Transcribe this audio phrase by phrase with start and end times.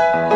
[0.00, 0.29] Bye.